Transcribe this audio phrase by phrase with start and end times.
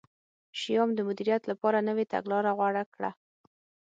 [0.59, 3.11] شیام د مدیریت لپاره نوې تګلاره غوره کړه.